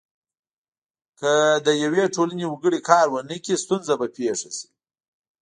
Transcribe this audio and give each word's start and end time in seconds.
که 1.19 1.33
د 1.65 1.67
یوې 1.83 2.03
ټولنې 2.15 2.45
وګړي 2.47 2.79
کار 2.89 3.05
ونه 3.11 3.37
کړي 3.43 3.55
ستونزه 3.63 3.93
به 3.99 4.07
پیښه 4.15 4.49
شي. 4.57 4.67